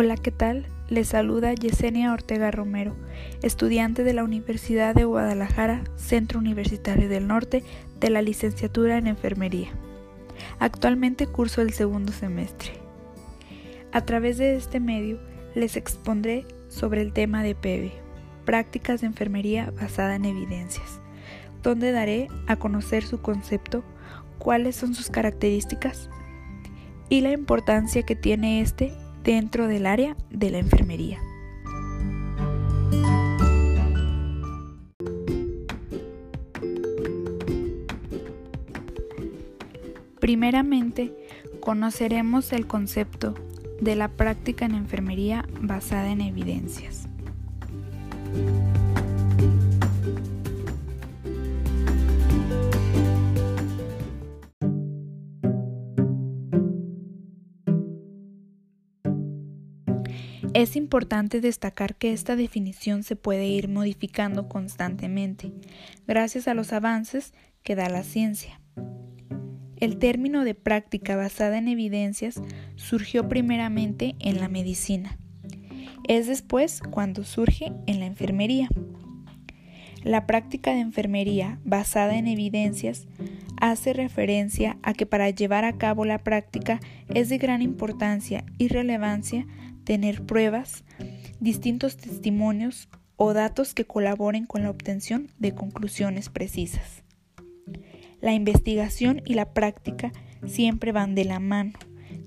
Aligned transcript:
Hola, 0.00 0.16
¿qué 0.16 0.30
tal? 0.30 0.64
Les 0.88 1.08
saluda 1.08 1.52
Yesenia 1.54 2.12
Ortega 2.12 2.52
Romero, 2.52 2.94
estudiante 3.42 4.04
de 4.04 4.12
la 4.12 4.22
Universidad 4.22 4.94
de 4.94 5.04
Guadalajara, 5.04 5.82
Centro 5.96 6.38
Universitario 6.38 7.08
del 7.08 7.26
Norte, 7.26 7.64
de 7.98 8.08
la 8.08 8.22
licenciatura 8.22 8.96
en 8.96 9.08
Enfermería. 9.08 9.70
Actualmente 10.60 11.26
curso 11.26 11.62
el 11.62 11.72
segundo 11.72 12.12
semestre. 12.12 12.74
A 13.90 14.02
través 14.02 14.38
de 14.38 14.54
este 14.54 14.78
medio 14.78 15.18
les 15.56 15.74
expondré 15.74 16.46
sobre 16.68 17.02
el 17.02 17.12
tema 17.12 17.42
de 17.42 17.56
PEBE, 17.56 17.90
prácticas 18.44 19.00
de 19.00 19.08
enfermería 19.08 19.72
basada 19.80 20.14
en 20.14 20.26
evidencias, 20.26 21.00
donde 21.64 21.90
daré 21.90 22.28
a 22.46 22.54
conocer 22.54 23.02
su 23.02 23.20
concepto, 23.20 23.82
cuáles 24.38 24.76
son 24.76 24.94
sus 24.94 25.10
características 25.10 26.08
y 27.08 27.20
la 27.22 27.32
importancia 27.32 28.04
que 28.04 28.14
tiene 28.14 28.60
este 28.60 28.92
dentro 29.24 29.66
del 29.66 29.86
área 29.86 30.16
de 30.30 30.50
la 30.50 30.58
enfermería. 30.58 31.20
Primeramente, 40.20 41.14
conoceremos 41.60 42.52
el 42.52 42.66
concepto 42.66 43.34
de 43.80 43.96
la 43.96 44.08
práctica 44.08 44.64
en 44.64 44.74
enfermería 44.74 45.46
basada 45.60 46.10
en 46.10 46.20
evidencias. 46.20 47.08
Es 60.54 60.76
importante 60.76 61.40
destacar 61.40 61.94
que 61.96 62.12
esta 62.12 62.34
definición 62.34 63.02
se 63.02 63.16
puede 63.16 63.46
ir 63.46 63.68
modificando 63.68 64.48
constantemente, 64.48 65.52
gracias 66.06 66.48
a 66.48 66.54
los 66.54 66.72
avances 66.72 67.34
que 67.62 67.74
da 67.74 67.88
la 67.88 68.02
ciencia. 68.02 68.60
El 69.76 69.98
término 69.98 70.44
de 70.44 70.54
práctica 70.54 71.16
basada 71.16 71.58
en 71.58 71.68
evidencias 71.68 72.40
surgió 72.76 73.28
primeramente 73.28 74.16
en 74.18 74.40
la 74.40 74.48
medicina. 74.48 75.18
Es 76.08 76.26
después 76.26 76.80
cuando 76.80 77.24
surge 77.24 77.72
en 77.86 78.00
la 78.00 78.06
enfermería. 78.06 78.68
La 80.02 80.26
práctica 80.26 80.72
de 80.72 80.80
enfermería 80.80 81.60
basada 81.64 82.16
en 82.16 82.26
evidencias 82.26 83.06
hace 83.60 83.92
referencia 83.92 84.78
a 84.82 84.94
que 84.94 85.06
para 85.06 85.28
llevar 85.30 85.64
a 85.64 85.76
cabo 85.76 86.04
la 86.04 86.18
práctica 86.24 86.80
es 87.12 87.28
de 87.28 87.38
gran 87.38 87.60
importancia 87.60 88.44
y 88.56 88.68
relevancia 88.68 89.46
tener 89.88 90.20
pruebas, 90.26 90.84
distintos 91.40 91.96
testimonios 91.96 92.90
o 93.16 93.32
datos 93.32 93.72
que 93.72 93.86
colaboren 93.86 94.44
con 94.44 94.62
la 94.62 94.68
obtención 94.68 95.30
de 95.38 95.54
conclusiones 95.54 96.28
precisas. 96.28 97.04
La 98.20 98.34
investigación 98.34 99.22
y 99.24 99.32
la 99.32 99.54
práctica 99.54 100.12
siempre 100.46 100.92
van 100.92 101.14
de 101.14 101.24
la 101.24 101.40
mano, 101.40 101.72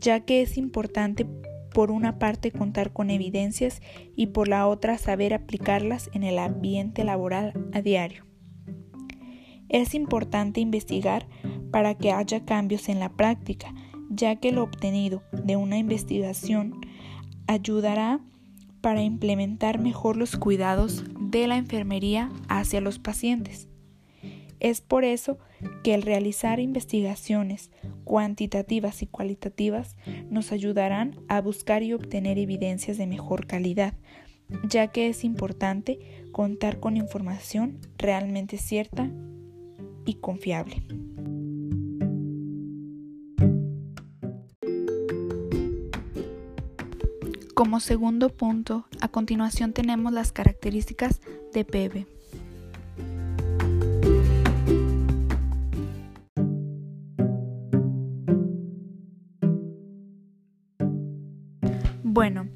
ya 0.00 0.20
que 0.20 0.42
es 0.42 0.58
importante 0.58 1.24
por 1.72 1.90
una 1.90 2.18
parte 2.18 2.52
contar 2.52 2.92
con 2.92 3.08
evidencias 3.08 3.80
y 4.14 4.26
por 4.26 4.48
la 4.48 4.66
otra 4.66 4.98
saber 4.98 5.32
aplicarlas 5.32 6.10
en 6.12 6.24
el 6.24 6.38
ambiente 6.38 7.04
laboral 7.04 7.54
a 7.72 7.80
diario. 7.80 8.26
Es 9.70 9.94
importante 9.94 10.60
investigar 10.60 11.26
para 11.70 11.94
que 11.94 12.12
haya 12.12 12.44
cambios 12.44 12.90
en 12.90 13.00
la 13.00 13.08
práctica, 13.08 13.72
ya 14.10 14.36
que 14.36 14.52
lo 14.52 14.62
obtenido 14.62 15.22
de 15.32 15.56
una 15.56 15.78
investigación 15.78 16.82
ayudará 17.46 18.20
para 18.80 19.02
implementar 19.02 19.80
mejor 19.80 20.16
los 20.16 20.36
cuidados 20.36 21.04
de 21.18 21.46
la 21.46 21.56
enfermería 21.56 22.30
hacia 22.48 22.80
los 22.80 22.98
pacientes. 22.98 23.68
Es 24.60 24.80
por 24.80 25.04
eso 25.04 25.38
que 25.82 25.94
el 25.94 26.02
realizar 26.02 26.60
investigaciones 26.60 27.70
cuantitativas 28.04 29.02
y 29.02 29.06
cualitativas 29.06 29.96
nos 30.30 30.52
ayudarán 30.52 31.16
a 31.28 31.40
buscar 31.40 31.82
y 31.82 31.92
obtener 31.92 32.38
evidencias 32.38 32.96
de 32.96 33.06
mejor 33.06 33.46
calidad, 33.46 33.94
ya 34.68 34.88
que 34.88 35.08
es 35.08 35.24
importante 35.24 35.98
contar 36.32 36.80
con 36.80 36.96
información 36.96 37.78
realmente 37.98 38.58
cierta 38.58 39.10
y 40.04 40.14
confiable. 40.14 40.82
Como 47.56 47.80
segundo 47.80 48.28
punto, 48.28 48.86
a 49.00 49.08
continuación 49.08 49.72
tenemos 49.72 50.12
las 50.12 50.30
características 50.30 51.22
de 51.54 51.64
PEB. 51.64 52.06
Bueno, 62.02 62.50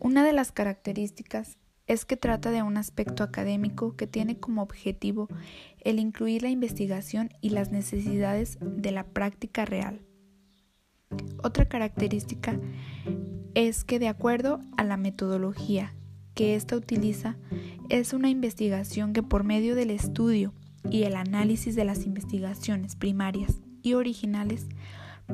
una 0.00 0.24
de 0.24 0.32
las 0.32 0.52
características 0.52 1.58
es 1.86 2.06
que 2.06 2.16
trata 2.16 2.50
de 2.50 2.62
un 2.62 2.78
aspecto 2.78 3.22
académico 3.22 3.94
que 3.94 4.06
tiene 4.06 4.40
como 4.40 4.62
objetivo 4.62 5.28
el 5.80 5.98
incluir 5.98 6.40
la 6.40 6.48
investigación 6.48 7.28
y 7.42 7.50
las 7.50 7.72
necesidades 7.72 8.56
de 8.62 8.90
la 8.90 9.04
práctica 9.04 9.66
real. 9.66 10.00
Otra 11.42 11.66
característica 11.68 12.58
es 13.56 13.84
que 13.84 13.98
de 13.98 14.08
acuerdo 14.08 14.60
a 14.76 14.84
la 14.84 14.98
metodología 14.98 15.94
que 16.34 16.56
ésta 16.56 16.76
utiliza, 16.76 17.38
es 17.88 18.12
una 18.12 18.28
investigación 18.28 19.14
que 19.14 19.22
por 19.22 19.44
medio 19.44 19.74
del 19.74 19.90
estudio 19.90 20.52
y 20.90 21.04
el 21.04 21.16
análisis 21.16 21.74
de 21.74 21.86
las 21.86 22.04
investigaciones 22.04 22.96
primarias 22.96 23.62
y 23.82 23.94
originales 23.94 24.66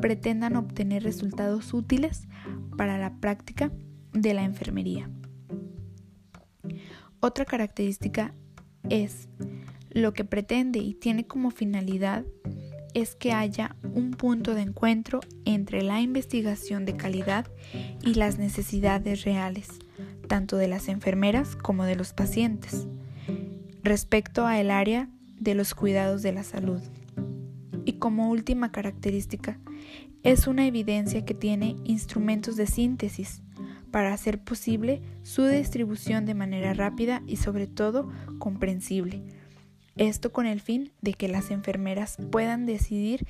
pretendan 0.01 0.55
obtener 0.55 1.03
resultados 1.03 1.75
útiles 1.75 2.29
para 2.77 2.97
la 2.97 3.17
práctica 3.17 3.73
de 4.13 4.35
la 4.35 4.45
enfermería. 4.45 5.11
Otra 7.19 7.45
característica 7.45 8.37
es 8.89 9.29
lo 9.91 10.13
que 10.13 10.25
pretende 10.25 10.79
y 10.79 10.95
tiene 10.95 11.27
como 11.27 11.51
finalidad 11.51 12.25
es 12.95 13.15
que 13.15 13.33
haya 13.33 13.77
un 13.83 14.13
punto 14.13 14.55
de 14.55 14.63
encuentro 14.63 15.21
entre 15.45 15.83
la 15.83 16.01
investigación 16.01 16.85
de 16.85 16.97
calidad 16.97 17.47
y 18.03 18.15
las 18.15 18.39
necesidades 18.39 19.25
reales, 19.25 19.69
tanto 20.29 20.57
de 20.57 20.69
las 20.69 20.89
enfermeras 20.89 21.57
como 21.57 21.85
de 21.85 21.97
los 21.97 22.13
pacientes, 22.13 22.87
respecto 23.83 24.47
a 24.47 24.61
el 24.61 24.71
área 24.71 25.09
de 25.39 25.55
los 25.55 25.75
cuidados 25.75 26.23
de 26.23 26.33
la 26.33 26.45
salud. 26.45 26.81
Y 27.85 27.95
como 27.95 28.31
última 28.31 28.71
característica, 28.71 29.59
es 30.23 30.47
una 30.47 30.67
evidencia 30.67 31.25
que 31.25 31.35
tiene 31.35 31.77
instrumentos 31.85 32.57
de 32.57 32.67
síntesis 32.67 33.43
para 33.91 34.13
hacer 34.13 34.39
posible 34.39 35.03
su 35.23 35.45
distribución 35.45 36.25
de 36.25 36.35
manera 36.35 36.75
rápida 36.75 37.23
y 37.27 37.37
sobre 37.37 37.67
todo 37.67 38.09
comprensible, 38.39 39.23
esto 39.97 40.33
con 40.33 40.47
el 40.47 40.61
fin 40.61 40.93
de 41.01 41.15
que 41.15 41.29
las 41.29 41.51
enfermeras 41.51 42.17
puedan 42.31 42.67
decidir 42.67 43.27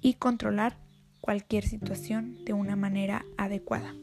y 0.00 0.14
controlar 0.14 0.76
cualquier 1.20 1.66
situación 1.66 2.44
de 2.44 2.52
una 2.52 2.76
manera 2.76 3.24
adecuada. 3.36 3.94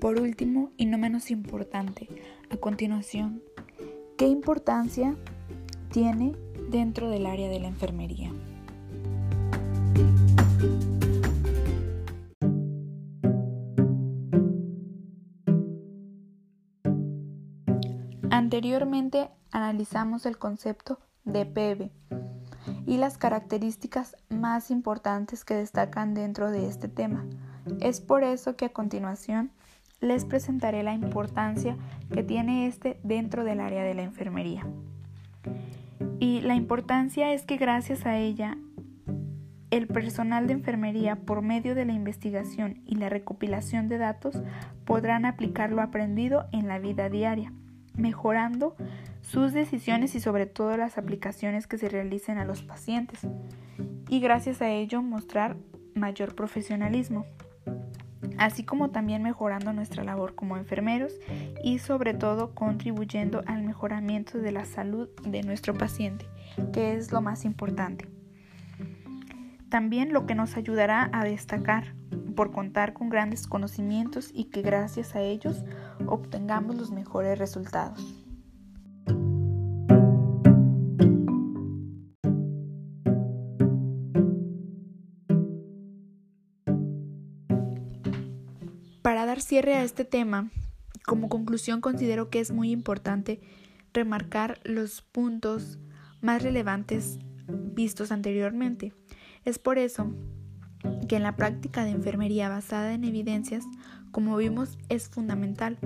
Por 0.00 0.20
último, 0.20 0.70
y 0.76 0.86
no 0.86 0.98
menos 0.98 1.32
importante, 1.32 2.08
a 2.50 2.56
continuación, 2.58 3.42
¿qué 4.16 4.28
importancia 4.28 5.16
tiene 5.90 6.36
dentro 6.70 7.10
del 7.10 7.26
área 7.26 7.48
de 7.48 7.58
la 7.58 7.66
enfermería? 7.66 8.30
Anteriormente 18.36 19.30
analizamos 19.50 20.26
el 20.26 20.36
concepto 20.36 21.00
de 21.24 21.46
PEB 21.46 21.90
y 22.84 22.98
las 22.98 23.16
características 23.16 24.14
más 24.28 24.70
importantes 24.70 25.42
que 25.42 25.54
destacan 25.54 26.12
dentro 26.12 26.50
de 26.50 26.68
este 26.68 26.86
tema. 26.86 27.24
Es 27.80 28.02
por 28.02 28.24
eso 28.24 28.54
que 28.54 28.66
a 28.66 28.74
continuación 28.74 29.52
les 30.02 30.26
presentaré 30.26 30.82
la 30.82 30.92
importancia 30.92 31.78
que 32.12 32.22
tiene 32.22 32.66
este 32.66 33.00
dentro 33.02 33.42
del 33.42 33.58
área 33.58 33.82
de 33.84 33.94
la 33.94 34.02
enfermería. 34.02 34.66
Y 36.20 36.42
la 36.42 36.56
importancia 36.56 37.32
es 37.32 37.46
que 37.46 37.56
gracias 37.56 38.04
a 38.04 38.18
ella, 38.18 38.58
el 39.70 39.86
personal 39.86 40.46
de 40.46 40.52
enfermería, 40.52 41.16
por 41.16 41.40
medio 41.40 41.74
de 41.74 41.86
la 41.86 41.94
investigación 41.94 42.82
y 42.84 42.96
la 42.96 43.08
recopilación 43.08 43.88
de 43.88 43.96
datos, 43.96 44.42
podrán 44.84 45.24
aplicar 45.24 45.70
lo 45.70 45.80
aprendido 45.80 46.44
en 46.52 46.68
la 46.68 46.78
vida 46.78 47.08
diaria 47.08 47.50
mejorando 47.96 48.76
sus 49.20 49.52
decisiones 49.52 50.14
y 50.14 50.20
sobre 50.20 50.46
todo 50.46 50.76
las 50.76 50.98
aplicaciones 50.98 51.66
que 51.66 51.78
se 51.78 51.88
realicen 51.88 52.38
a 52.38 52.44
los 52.44 52.62
pacientes. 52.62 53.26
y 54.08 54.20
gracias 54.20 54.62
a 54.62 54.70
ello 54.70 55.02
mostrar 55.02 55.56
mayor 55.94 56.34
profesionalismo, 56.34 57.26
así 58.38 58.64
como 58.64 58.90
también 58.90 59.22
mejorando 59.22 59.72
nuestra 59.72 60.04
labor 60.04 60.34
como 60.34 60.56
enfermeros 60.56 61.12
y 61.64 61.78
sobre 61.78 62.14
todo 62.14 62.54
contribuyendo 62.54 63.42
al 63.46 63.62
mejoramiento 63.62 64.38
de 64.38 64.52
la 64.52 64.64
salud 64.64 65.08
de 65.22 65.42
nuestro 65.42 65.74
paciente, 65.74 66.26
que 66.72 66.94
es 66.94 67.10
lo 67.12 67.20
más 67.20 67.44
importante. 67.44 68.08
También 69.68 70.12
lo 70.12 70.26
que 70.26 70.36
nos 70.36 70.56
ayudará 70.56 71.10
a 71.12 71.24
destacar 71.24 71.94
por 72.36 72.52
contar 72.52 72.92
con 72.92 73.08
grandes 73.08 73.46
conocimientos 73.48 74.30
y 74.32 74.44
que 74.44 74.62
gracias 74.62 75.16
a 75.16 75.20
ellos 75.22 75.64
obtengamos 76.08 76.76
los 76.76 76.90
mejores 76.90 77.38
resultados. 77.38 78.26
Para 89.02 89.24
dar 89.24 89.40
cierre 89.40 89.76
a 89.76 89.84
este 89.84 90.04
tema, 90.04 90.50
como 91.04 91.28
conclusión 91.28 91.80
considero 91.80 92.28
que 92.28 92.40
es 92.40 92.50
muy 92.50 92.72
importante 92.72 93.40
remarcar 93.92 94.58
los 94.64 95.00
puntos 95.00 95.78
más 96.20 96.42
relevantes 96.42 97.20
vistos 97.48 98.10
anteriormente. 98.10 98.92
Es 99.44 99.60
por 99.60 99.78
eso 99.78 100.12
que 101.08 101.16
en 101.16 101.22
la 101.22 101.36
práctica 101.36 101.84
de 101.84 101.90
enfermería 101.90 102.48
basada 102.48 102.92
en 102.94 103.04
evidencias, 103.04 103.64
como 104.16 104.38
vimos, 104.38 104.78
es 104.88 105.10
fundamental 105.10 105.76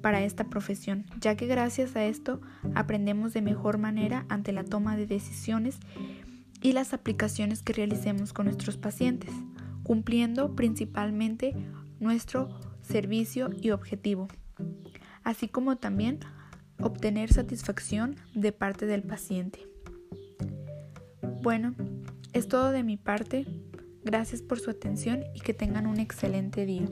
para 0.00 0.22
esta 0.22 0.44
profesión, 0.44 1.06
ya 1.20 1.34
que 1.34 1.48
gracias 1.48 1.96
a 1.96 2.04
esto 2.04 2.40
aprendemos 2.76 3.32
de 3.32 3.42
mejor 3.42 3.78
manera 3.78 4.26
ante 4.28 4.52
la 4.52 4.62
toma 4.62 4.96
de 4.96 5.08
decisiones 5.08 5.80
y 6.62 6.70
las 6.70 6.94
aplicaciones 6.94 7.64
que 7.64 7.72
realicemos 7.72 8.32
con 8.32 8.46
nuestros 8.46 8.76
pacientes, 8.76 9.32
cumpliendo 9.82 10.54
principalmente 10.54 11.52
nuestro 11.98 12.60
servicio 12.80 13.50
y 13.60 13.70
objetivo, 13.70 14.28
así 15.24 15.48
como 15.48 15.76
también 15.78 16.20
obtener 16.80 17.32
satisfacción 17.32 18.14
de 18.36 18.52
parte 18.52 18.86
del 18.86 19.02
paciente. 19.02 19.66
Bueno, 21.42 21.74
es 22.32 22.46
todo 22.46 22.70
de 22.70 22.84
mi 22.84 22.96
parte. 22.96 23.48
Gracias 24.04 24.42
por 24.42 24.60
su 24.60 24.70
atención 24.70 25.24
y 25.34 25.40
que 25.40 25.54
tengan 25.54 25.88
un 25.88 25.98
excelente 25.98 26.66
día. 26.66 26.86